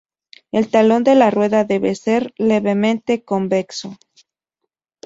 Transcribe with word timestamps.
El 0.51 0.71
talón 0.71 1.03
de 1.03 1.13
la 1.13 1.29
rueda 1.29 1.63
debe 1.63 1.93
ser 1.93 2.33
levemente 2.39 3.23
convexo. 3.23 3.99